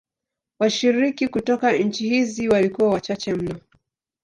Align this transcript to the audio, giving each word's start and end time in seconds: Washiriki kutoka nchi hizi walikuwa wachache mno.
Washiriki 0.59 1.27
kutoka 1.27 1.71
nchi 1.73 2.09
hizi 2.09 2.49
walikuwa 2.49 2.89
wachache 2.89 3.33
mno. 3.33 3.59